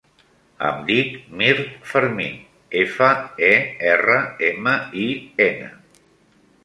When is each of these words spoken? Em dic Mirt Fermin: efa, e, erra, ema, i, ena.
Em 0.67 0.79
dic 0.85 1.11
Mirt 1.41 1.67
Fermin: 1.91 2.33
efa, 2.85 3.09
e, 3.51 3.51
erra, 3.93 4.17
ema, 4.49 4.75
i, 5.05 5.07
ena. 5.51 5.69